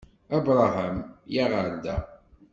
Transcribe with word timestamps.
Abṛaham! 0.35 0.97
Yya 1.33 1.45
ɣer 1.51 1.71
da! 1.83 1.97